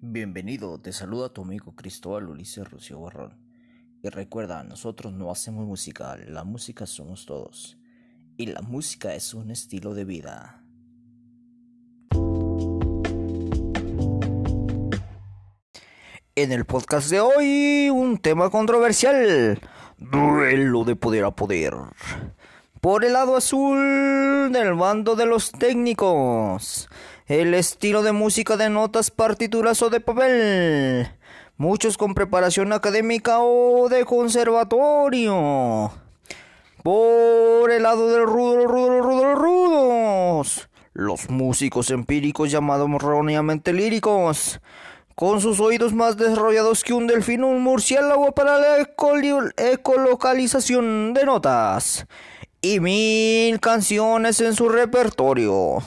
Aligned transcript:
Bienvenido, 0.00 0.78
te 0.78 0.92
saluda 0.92 1.28
tu 1.28 1.42
amigo 1.42 1.74
Cristóbal 1.74 2.28
Ulises 2.28 2.70
Rucio 2.70 3.00
Barrón. 3.00 3.34
Y 4.00 4.08
recuerda, 4.08 4.62
nosotros 4.62 5.12
no 5.12 5.28
hacemos 5.32 5.66
música, 5.66 6.16
la 6.28 6.44
música 6.44 6.86
somos 6.86 7.26
todos. 7.26 7.76
Y 8.36 8.46
la 8.46 8.60
música 8.62 9.16
es 9.16 9.34
un 9.34 9.50
estilo 9.50 9.94
de 9.94 10.04
vida. 10.04 10.62
En 16.36 16.52
el 16.52 16.64
podcast 16.64 17.10
de 17.10 17.18
hoy, 17.18 17.90
un 17.90 18.18
tema 18.18 18.50
controversial. 18.50 19.60
Duelo 19.98 20.84
de 20.84 20.94
poder 20.94 21.24
a 21.24 21.32
poder. 21.32 21.74
Por 22.80 23.04
el 23.04 23.14
lado 23.14 23.36
azul 23.36 24.52
del 24.52 24.74
bando 24.74 25.16
de 25.16 25.26
los 25.26 25.50
técnicos. 25.50 26.88
El 27.28 27.52
estilo 27.52 28.02
de 28.02 28.12
música 28.12 28.56
de 28.56 28.70
notas, 28.70 29.10
partituras 29.10 29.82
o 29.82 29.90
de 29.90 30.00
papel. 30.00 31.10
Muchos 31.58 31.98
con 31.98 32.14
preparación 32.14 32.72
académica 32.72 33.40
o 33.40 33.90
de 33.90 34.06
conservatorio. 34.06 35.92
Por 36.82 37.70
el 37.70 37.82
lado 37.82 38.08
del 38.08 38.22
rudo, 38.22 38.66
rudo, 38.66 39.02
rudo, 39.02 39.34
rudos. 39.34 40.70
Los 40.94 41.28
músicos 41.28 41.90
empíricos 41.90 42.50
llamados 42.50 42.88
erróneamente 42.88 43.74
líricos. 43.74 44.62
Con 45.14 45.42
sus 45.42 45.60
oídos 45.60 45.92
más 45.92 46.16
desarrollados 46.16 46.82
que 46.82 46.94
un 46.94 47.06
delfín 47.06 47.44
un 47.44 47.60
murciélago 47.60 48.32
para 48.32 48.56
la 48.56 48.78
ecolocalización 48.78 51.12
de 51.12 51.26
notas 51.26 52.06
y 52.62 52.80
mil 52.80 53.60
canciones 53.60 54.40
en 54.40 54.54
su 54.54 54.70
repertorio. 54.70 55.82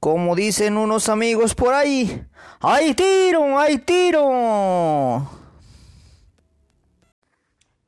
Como 0.00 0.34
dicen 0.36 0.76
unos 0.76 1.08
amigos 1.08 1.54
por 1.54 1.74
ahí, 1.74 2.26
¡hay 2.60 2.94
tiro! 2.94 3.58
¡hay 3.58 3.78
tiro! 3.78 5.28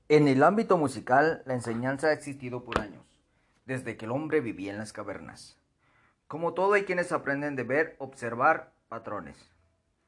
En 0.09 0.27
el 0.27 0.43
ámbito 0.43 0.77
musical, 0.77 1.43
la 1.47 1.55
enseñanza 1.55 2.09
ha 2.09 2.13
existido 2.13 2.65
por 2.65 2.81
años, 2.81 3.05
desde 3.65 3.97
que 3.97 4.07
el 4.07 4.11
hombre 4.11 4.41
vivía 4.41 4.73
en 4.73 4.79
las 4.79 4.93
cavernas. 4.93 5.57
Como 6.27 6.53
todo, 6.55 6.73
hay 6.73 6.83
quienes 6.83 7.13
aprenden 7.13 7.57
de 7.57 7.63
ver, 7.63 7.97
observar 7.99 8.73
patrones, 8.89 9.37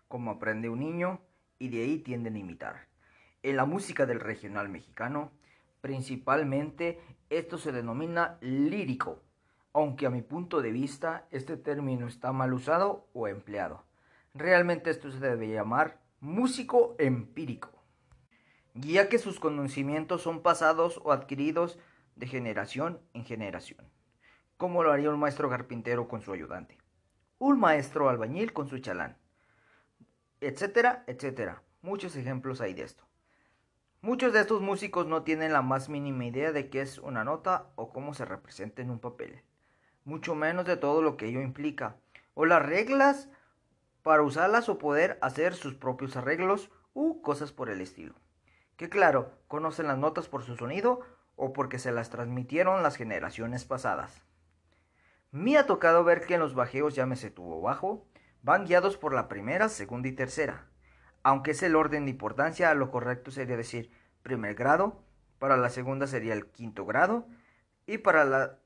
como 0.09 0.33
aprende 0.33 0.69
un 0.69 0.81
niño, 0.81 1.21
y 1.59 1.69
de 1.69 1.83
ahí 1.83 1.99
tienden 1.99 2.35
a 2.35 2.39
imitar. 2.39 2.89
En 3.45 3.57
la 3.57 3.65
música 3.65 4.07
del 4.07 4.19
regional 4.19 4.69
mexicano, 4.69 5.31
Principalmente 5.83 7.01
esto 7.29 7.59
se 7.59 7.73
denomina 7.73 8.39
lírico, 8.41 9.21
aunque 9.73 10.07
a 10.07 10.11
mi 10.11 10.23
punto 10.23 10.61
de 10.61 10.71
vista 10.71 11.27
este 11.31 11.57
término 11.57 12.07
está 12.07 12.33
mal 12.33 12.53
usado 12.53 13.07
o 13.13 13.29
empleado. 13.29 13.85
Realmente 14.35 14.91
esto 14.91 15.11
se 15.11 15.19
debe 15.19 15.49
llamar 15.49 16.01
músico 16.21 16.95
empírico, 16.99 17.71
ya 18.75 19.09
que 19.09 19.19
sus 19.19 19.41
conocimientos 19.41 20.23
son 20.23 20.43
pasados 20.43 21.01
o 21.05 21.13
adquiridos 21.13 21.79
de 22.17 22.27
generación 22.27 23.01
en 23.15 23.25
generación, 23.25 23.85
como 24.57 24.83
lo 24.83 24.93
haría 24.93 25.11
un 25.11 25.19
maestro 25.19 25.49
carpintero 25.49 26.09
con 26.09 26.23
su 26.23 26.33
ayudante, 26.33 26.79
un 27.39 27.59
maestro 27.59 28.09
albañil 28.09 28.53
con 28.53 28.69
su 28.69 28.79
chalán, 28.79 29.17
etcétera, 30.41 31.05
etcétera. 31.07 31.63
Muchos 31.83 32.15
ejemplos 32.17 32.61
hay 32.61 32.75
de 32.75 32.83
esto. 32.83 33.05
Muchos 34.01 34.33
de 34.33 34.41
estos 34.41 34.61
músicos 34.61 35.07
no 35.07 35.23
tienen 35.23 35.53
la 35.53 35.63
más 35.63 35.89
mínima 35.89 36.25
idea 36.25 36.53
de 36.53 36.71
qué 36.71 36.81
es 36.81 36.99
una 36.99 37.25
nota 37.25 37.71
o 37.77 37.93
cómo 37.93 38.15
se 38.15 38.25
representa 38.25 38.83
en 38.83 38.91
un 38.91 38.99
papel, 38.99 39.43
mucho 40.05 40.35
menos 40.35 40.67
de 40.67 40.77
todo 40.77 41.03
lo 41.03 41.17
que 41.17 41.27
ello 41.27 41.41
implica, 41.41 41.97
o 42.35 42.45
las 42.47 42.65
reglas 42.65 43.29
para 44.03 44.23
usarlas 44.23 44.69
o 44.69 44.79
poder 44.79 45.19
hacer 45.23 45.55
sus 45.55 45.75
propios 45.75 46.17
arreglos 46.17 46.71
u 46.95 47.23
cosas 47.23 47.53
por 47.53 47.71
el 47.71 47.81
estilo. 47.81 48.15
Que 48.77 48.89
claro, 48.89 49.33
conocen 49.49 49.87
las 49.87 49.99
notas 49.99 50.29
por 50.29 50.43
su 50.43 50.57
sonido 50.57 51.01
o 51.37 51.53
porque 51.53 51.79
se 51.79 51.93
las 51.93 52.11
transmitieron 52.11 52.83
las 52.83 52.97
generaciones 52.97 53.65
pasadas. 53.65 54.23
Me 55.31 55.57
ha 55.57 55.67
tocado 55.67 56.05
ver 56.05 56.27
que 56.27 56.35
en 56.35 56.41
los 56.41 56.55
bajeos 56.55 56.95
llámese 56.95 57.31
tubo 57.31 57.61
bajo, 57.61 58.07
van 58.43 58.65
guiados 58.65 58.97
por 58.97 59.15
la 59.15 59.29
primera, 59.29 59.69
segunda 59.69 60.09
y 60.09 60.13
tercera 60.13 60.67
aunque 61.23 61.53
es 61.53 61.63
el 61.63 61.77
orden 61.77 62.05
de 62.05 62.11
importancia, 62.11 62.75
lo 62.75 62.91
correcto 62.91 63.31
sería 63.31 63.57
decir 63.57 63.91
primer 64.23 64.55
grado, 64.55 65.03
para 65.39 65.57
la 65.57 65.71
segunda 65.71 66.07
sería 66.07 66.35
el 66.35 66.47
quinto 66.47 66.85
grado 66.85 67.27
y 67.87 67.99
para 67.99 68.25
la 68.25 68.59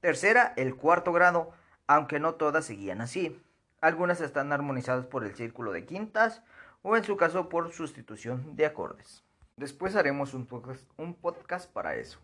tercera 0.00 0.52
el 0.56 0.76
cuarto 0.76 1.12
grado, 1.12 1.52
aunque 1.86 2.20
no 2.20 2.34
todas 2.34 2.64
seguían 2.64 3.00
así. 3.00 3.40
Algunas 3.80 4.20
están 4.20 4.52
armonizadas 4.52 5.06
por 5.06 5.24
el 5.24 5.34
círculo 5.34 5.72
de 5.72 5.84
quintas 5.84 6.42
o 6.82 6.96
en 6.96 7.04
su 7.04 7.16
caso 7.16 7.48
por 7.48 7.72
sustitución 7.72 8.56
de 8.56 8.66
acordes. 8.66 9.24
Después 9.56 9.96
haremos 9.96 10.34
un 10.34 10.46
podcast, 10.46 11.72
para 11.72 11.96
eso. 11.96 12.18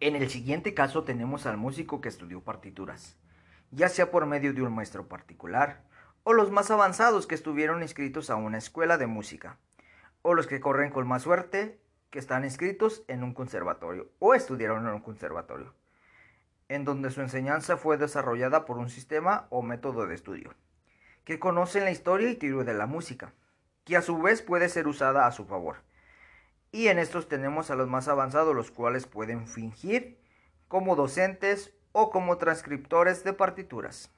En 0.00 0.16
el 0.16 0.28
siguiente 0.28 0.74
caso 0.74 1.04
tenemos 1.04 1.46
al 1.46 1.56
músico 1.56 2.00
que 2.00 2.10
estudió 2.10 2.42
partituras, 2.42 3.16
ya 3.70 3.88
sea 3.88 4.10
por 4.10 4.26
medio 4.26 4.52
de 4.52 4.62
un 4.62 4.74
maestro 4.74 5.08
particular, 5.08 5.82
o 6.24 6.34
los 6.34 6.50
más 6.50 6.70
avanzados 6.70 7.26
que 7.26 7.34
estuvieron 7.34 7.82
inscritos 7.82 8.28
a 8.28 8.36
una 8.36 8.58
escuela 8.58 8.98
de 8.98 9.06
música, 9.06 9.58
o 10.22 10.34
los 10.34 10.46
que 10.46 10.60
corren 10.60 10.90
con 10.90 11.06
más 11.06 11.22
suerte 11.22 11.80
que 12.10 12.18
están 12.18 12.44
inscritos 12.44 13.02
en 13.08 13.22
un 13.22 13.32
conservatorio 13.32 14.10
o 14.18 14.34
estudiaron 14.34 14.86
en 14.86 14.94
un 14.94 15.00
conservatorio, 15.00 15.72
en 16.68 16.84
donde 16.84 17.10
su 17.10 17.20
enseñanza 17.20 17.76
fue 17.76 17.96
desarrollada 17.96 18.64
por 18.64 18.78
un 18.78 18.88
sistema 18.88 19.46
o 19.50 19.62
método 19.62 20.06
de 20.06 20.14
estudio, 20.14 20.54
que 21.24 21.38
conocen 21.38 21.84
la 21.84 21.90
historia 21.90 22.30
y 22.30 22.36
teoría 22.36 22.64
de 22.64 22.74
la 22.74 22.86
música, 22.86 23.32
que 23.84 23.96
a 23.96 24.02
su 24.02 24.20
vez 24.20 24.42
puede 24.42 24.68
ser 24.68 24.88
usada 24.88 25.26
a 25.26 25.32
su 25.32 25.44
favor. 25.44 25.76
Y 26.72 26.88
en 26.88 26.98
estos 26.98 27.28
tenemos 27.28 27.70
a 27.70 27.76
los 27.76 27.88
más 27.88 28.08
avanzados, 28.08 28.54
los 28.54 28.70
cuales 28.70 29.06
pueden 29.06 29.46
fingir 29.46 30.18
como 30.68 30.96
docentes 30.96 31.72
o 31.92 32.10
como 32.10 32.36
transcriptores 32.36 33.22
de 33.22 33.32
partituras. 33.32 34.10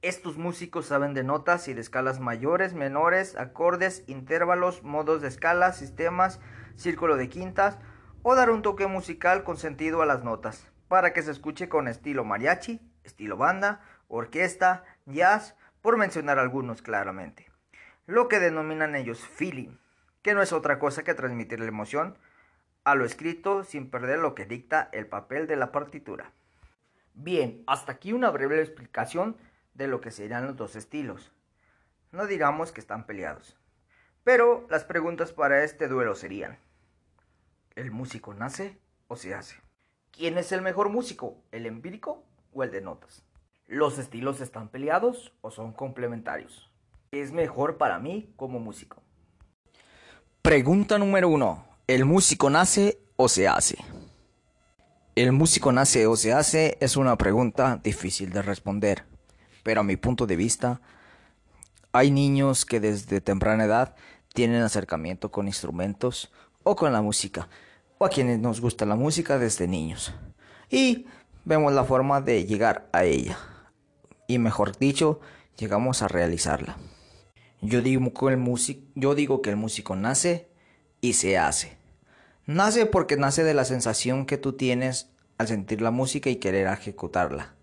Estos 0.00 0.36
músicos 0.36 0.86
saben 0.86 1.14
de 1.14 1.22
notas 1.22 1.68
y 1.68 1.74
de 1.74 1.80
escalas 1.80 2.18
mayores, 2.18 2.72
menores, 2.72 3.36
acordes, 3.36 4.02
intervalos, 4.08 4.82
modos 4.82 5.22
de 5.22 5.28
escala, 5.28 5.72
sistemas, 5.72 6.40
círculo 6.74 7.16
de 7.16 7.28
quintas 7.28 7.78
o 8.22 8.34
dar 8.34 8.50
un 8.50 8.62
toque 8.62 8.86
musical 8.86 9.44
con 9.44 9.56
sentido 9.58 10.02
a 10.02 10.06
las 10.06 10.24
notas 10.24 10.72
para 10.92 11.14
que 11.14 11.22
se 11.22 11.30
escuche 11.30 11.70
con 11.70 11.88
estilo 11.88 12.22
mariachi, 12.22 12.78
estilo 13.02 13.38
banda, 13.38 13.80
orquesta, 14.08 14.84
jazz, 15.06 15.56
por 15.80 15.96
mencionar 15.96 16.38
algunos 16.38 16.82
claramente. 16.82 17.50
Lo 18.04 18.28
que 18.28 18.40
denominan 18.40 18.94
ellos 18.94 19.26
feeling, 19.26 19.78
que 20.20 20.34
no 20.34 20.42
es 20.42 20.52
otra 20.52 20.78
cosa 20.78 21.02
que 21.02 21.14
transmitir 21.14 21.60
la 21.60 21.68
emoción 21.68 22.18
a 22.84 22.94
lo 22.94 23.06
escrito 23.06 23.64
sin 23.64 23.88
perder 23.88 24.18
lo 24.18 24.34
que 24.34 24.44
dicta 24.44 24.90
el 24.92 25.06
papel 25.06 25.46
de 25.46 25.56
la 25.56 25.72
partitura. 25.72 26.30
Bien, 27.14 27.64
hasta 27.66 27.92
aquí 27.92 28.12
una 28.12 28.28
breve 28.28 28.60
explicación 28.60 29.38
de 29.72 29.88
lo 29.88 30.02
que 30.02 30.10
serían 30.10 30.44
los 30.44 30.56
dos 30.58 30.76
estilos. 30.76 31.32
No 32.10 32.26
digamos 32.26 32.70
que 32.70 32.82
están 32.82 33.06
peleados. 33.06 33.56
Pero 34.24 34.66
las 34.68 34.84
preguntas 34.84 35.32
para 35.32 35.64
este 35.64 35.88
duelo 35.88 36.14
serían, 36.14 36.58
¿el 37.76 37.92
músico 37.92 38.34
nace 38.34 38.78
o 39.08 39.16
se 39.16 39.32
hace? 39.34 39.71
¿Quién 40.12 40.38
es 40.38 40.52
el 40.52 40.62
mejor 40.62 40.88
músico, 40.88 41.36
el 41.50 41.66
empírico 41.66 42.22
o 42.54 42.62
el 42.62 42.70
de 42.70 42.80
notas? 42.80 43.24
¿Los 43.66 43.98
estilos 43.98 44.40
están 44.40 44.68
peleados 44.68 45.32
o 45.40 45.50
son 45.50 45.72
complementarios? 45.72 46.70
¿Qué 47.10 47.20
es 47.20 47.32
mejor 47.32 47.78
para 47.78 47.98
mí 47.98 48.32
como 48.36 48.60
músico? 48.60 49.02
Pregunta 50.40 50.98
número 50.98 51.28
uno. 51.28 51.66
¿El 51.86 52.04
músico 52.04 52.50
nace 52.50 53.00
o 53.16 53.28
se 53.28 53.48
hace? 53.48 53.76
¿El 55.16 55.32
músico 55.32 55.72
nace 55.72 56.06
o 56.06 56.14
se 56.14 56.32
hace? 56.32 56.78
Es 56.80 56.96
una 56.96 57.16
pregunta 57.16 57.80
difícil 57.82 58.30
de 58.30 58.42
responder 58.42 59.12
pero 59.62 59.80
a 59.80 59.84
mi 59.84 59.96
punto 59.96 60.26
de 60.26 60.36
vista, 60.36 60.80
hay 61.92 62.10
niños 62.10 62.64
que 62.64 62.80
desde 62.80 63.20
temprana 63.20 63.64
edad 63.64 63.94
tienen 64.34 64.62
acercamiento 64.62 65.30
con 65.30 65.46
instrumentos 65.46 66.32
o 66.62 66.76
con 66.76 66.92
la 66.92 67.02
música, 67.02 67.48
a 68.04 68.10
quienes 68.10 68.38
nos 68.38 68.60
gusta 68.60 68.86
la 68.86 68.96
música 68.96 69.38
desde 69.38 69.68
niños. 69.68 70.14
Y 70.70 71.06
vemos 71.44 71.72
la 71.72 71.84
forma 71.84 72.20
de 72.20 72.44
llegar 72.44 72.88
a 72.92 73.04
ella. 73.04 73.38
Y 74.26 74.38
mejor 74.38 74.76
dicho, 74.78 75.20
llegamos 75.56 76.02
a 76.02 76.08
realizarla. 76.08 76.76
Yo 77.60 77.80
digo, 77.80 78.12
que 78.12 78.32
el 78.32 78.38
músico, 78.38 78.82
yo 78.94 79.14
digo 79.14 79.42
que 79.42 79.50
el 79.50 79.56
músico 79.56 79.96
nace 79.96 80.48
y 81.00 81.14
se 81.14 81.38
hace. 81.38 81.76
Nace 82.46 82.86
porque 82.86 83.16
nace 83.16 83.44
de 83.44 83.54
la 83.54 83.64
sensación 83.64 84.26
que 84.26 84.38
tú 84.38 84.54
tienes 84.54 85.10
al 85.38 85.48
sentir 85.48 85.80
la 85.80 85.90
música 85.90 86.30
y 86.30 86.36
querer 86.36 86.66
ejecutarla 86.66 87.54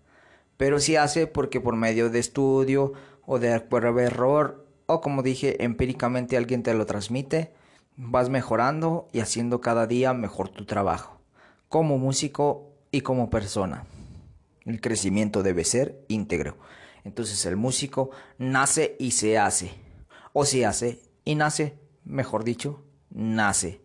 pero 0.60 0.78
sí 0.78 0.94
hace 0.94 1.26
porque 1.26 1.58
por 1.58 1.74
medio 1.74 2.10
de 2.10 2.18
estudio 2.18 2.92
o 3.24 3.38
de 3.38 3.48
error 3.48 4.66
o 4.84 5.00
como 5.00 5.22
dije 5.22 5.64
empíricamente 5.64 6.36
alguien 6.36 6.62
te 6.62 6.74
lo 6.74 6.84
transmite, 6.84 7.54
vas 8.02 8.30
mejorando 8.30 9.08
y 9.12 9.20
haciendo 9.20 9.60
cada 9.60 9.86
día 9.86 10.14
mejor 10.14 10.48
tu 10.48 10.64
trabajo, 10.64 11.20
como 11.68 11.98
músico 11.98 12.72
y 12.90 13.02
como 13.02 13.28
persona. 13.28 13.84
El 14.64 14.80
crecimiento 14.80 15.42
debe 15.42 15.64
ser 15.64 16.02
íntegro. 16.08 16.56
Entonces 17.04 17.44
el 17.44 17.56
músico 17.56 18.10
nace 18.38 18.96
y 18.98 19.10
se 19.10 19.38
hace. 19.38 19.74
O 20.32 20.44
se 20.46 20.64
hace 20.64 21.02
y 21.24 21.34
nace, 21.34 21.78
mejor 22.04 22.44
dicho, 22.44 22.82
nace. 23.10 23.82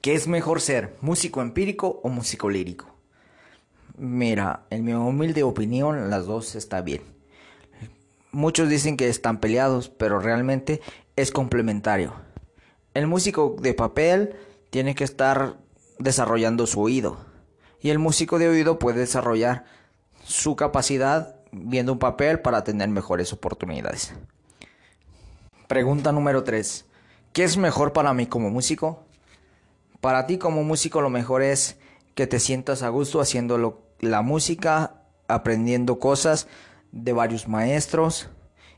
¿Qué 0.00 0.14
es 0.14 0.26
mejor 0.26 0.60
ser, 0.60 0.96
músico 1.00 1.42
empírico 1.42 2.00
o 2.02 2.08
músico 2.08 2.50
lírico? 2.50 2.86
Mira, 3.96 4.66
en 4.70 4.84
mi 4.84 4.94
humilde 4.94 5.42
opinión, 5.42 6.10
las 6.10 6.26
dos 6.26 6.54
está 6.56 6.80
bien. 6.80 7.02
Muchos 8.32 8.68
dicen 8.68 8.96
que 8.96 9.08
están 9.08 9.38
peleados, 9.38 9.88
pero 9.88 10.18
realmente 10.18 10.80
es 11.16 11.32
complementario. 11.32 12.14
El 12.98 13.06
músico 13.06 13.54
de 13.60 13.74
papel 13.74 14.34
tiene 14.70 14.96
que 14.96 15.04
estar 15.04 15.54
desarrollando 16.00 16.66
su 16.66 16.80
oído. 16.80 17.16
Y 17.80 17.90
el 17.90 18.00
músico 18.00 18.40
de 18.40 18.48
oído 18.48 18.80
puede 18.80 18.98
desarrollar 18.98 19.66
su 20.24 20.56
capacidad 20.56 21.36
viendo 21.52 21.92
un 21.92 22.00
papel 22.00 22.40
para 22.40 22.64
tener 22.64 22.88
mejores 22.88 23.32
oportunidades. 23.32 24.14
Pregunta 25.68 26.10
número 26.10 26.42
3. 26.42 26.86
¿Qué 27.32 27.44
es 27.44 27.56
mejor 27.56 27.92
para 27.92 28.12
mí 28.14 28.26
como 28.26 28.50
músico? 28.50 29.04
Para 30.00 30.26
ti 30.26 30.36
como 30.36 30.64
músico 30.64 31.00
lo 31.00 31.08
mejor 31.08 31.42
es 31.42 31.76
que 32.16 32.26
te 32.26 32.40
sientas 32.40 32.82
a 32.82 32.88
gusto 32.88 33.20
haciendo 33.20 33.80
la 34.00 34.22
música, 34.22 35.04
aprendiendo 35.28 36.00
cosas 36.00 36.48
de 36.90 37.12
varios 37.12 37.46
maestros 37.46 38.28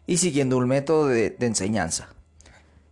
y 0.07 0.19
siguiendo 0.19 0.59
un 0.59 0.69
método 0.69 1.07
de, 1.09 1.35
enseñanza. 1.41 2.11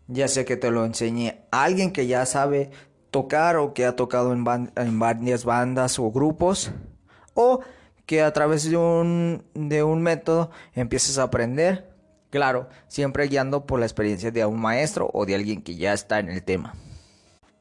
Ya 0.09 0.27
sea 0.27 0.45
que 0.45 0.57
te 0.57 0.71
lo 0.71 0.85
enseñe 0.85 1.45
alguien 1.51 1.93
que 1.93 2.07
ya 2.07 2.27
sabe 2.27 2.71
tocar 3.11 3.57
o 3.57 3.73
que 3.73 3.87
ha 3.87 3.97
tocado 3.97 4.33
en, 4.33 4.45
en 4.77 4.99
varias 4.99 5.45
bandas 5.45 5.99
o 5.99 6.11
grupos 6.11 6.73
o 7.35 7.61
que 8.09 8.23
a 8.23 8.33
través 8.33 8.69
de 8.69 8.77
un, 8.77 9.45
de 9.55 9.83
un 9.83 10.03
método 10.03 10.51
empieces 10.75 11.19
a 11.19 11.25
aprender, 11.25 11.91
claro, 12.31 12.71
siempre 12.87 13.29
guiando 13.29 13.67
por 13.67 13.81
la 13.81 13.87
experiencia 13.87 14.31
de 14.31 14.47
un 14.47 14.59
maestro 14.59 15.11
o 15.13 15.27
de 15.27 15.35
alguien 15.35 15.63
que 15.63 15.77
ya 15.77 15.93
está 15.93 16.19
en 16.19 16.31
el 16.31 16.43
tema. 16.43 16.75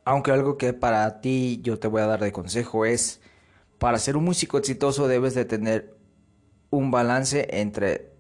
Aunque 0.05 0.31
algo 0.31 0.57
que 0.57 0.71
para 0.71 1.19
ti 1.19 1.59
yo 1.63 1.77
te 1.79 1.89
voy 1.89 2.01
a 2.01 2.07
dar 2.07 2.21
de 2.21 2.31
consejo 2.31 2.85
es, 2.85 3.19
para 3.77 3.99
ser 3.99 4.15
un 4.15 4.23
músico 4.23 4.57
exitoso 4.57 5.09
debes 5.09 5.35
de 5.35 5.43
tener 5.43 5.97
un 6.69 6.91
balance 6.91 7.47
entre 7.51 8.13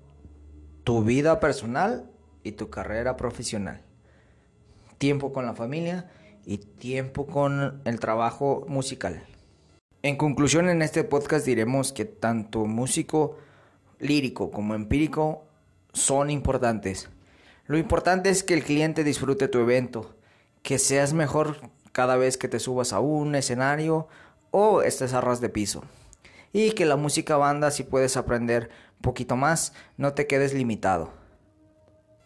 tu 0.83 1.03
vida 1.03 1.39
personal 1.39 2.11
y 2.43 2.51
tu 2.51 2.69
carrera 2.69 3.15
profesional. 3.15 3.86
Tiempo 4.97 5.31
con 5.31 5.45
la 5.45 5.53
familia 5.53 6.09
y 6.45 6.57
tiempo 6.57 7.27
con 7.27 7.81
el 7.85 7.99
trabajo 7.99 8.65
musical. 8.67 9.23
En 10.01 10.15
conclusión, 10.15 10.69
en 10.69 10.81
este 10.81 11.03
podcast 11.03 11.45
diremos 11.45 11.91
que 11.91 12.05
tanto 12.05 12.65
músico 12.65 13.37
lírico 13.99 14.51
como 14.51 14.75
empírico 14.75 15.45
son 15.93 16.29
importantes. 16.29 17.09
Lo 17.65 17.77
importante 17.77 18.29
es 18.29 18.43
que 18.43 18.53
el 18.53 18.63
cliente 18.63 19.03
disfrute 19.03 19.47
tu 19.47 19.59
evento, 19.59 20.15
que 20.63 20.79
seas 20.79 21.13
mejor 21.13 21.57
cada 21.91 22.15
vez 22.15 22.37
que 22.37 22.47
te 22.47 22.59
subas 22.59 22.93
a 22.93 22.99
un 22.99 23.35
escenario 23.35 24.07
o 24.51 24.81
estés 24.81 25.13
a 25.13 25.21
ras 25.21 25.41
de 25.41 25.49
piso. 25.49 25.83
Y 26.53 26.71
que 26.71 26.85
la 26.85 26.95
música 26.95 27.35
banda 27.37 27.71
si 27.71 27.83
puedes 27.83 28.15
aprender 28.17 28.69
poquito 29.01 29.35
más, 29.35 29.73
no 29.97 30.13
te 30.13 30.27
quedes 30.27 30.53
limitado. 30.53 31.11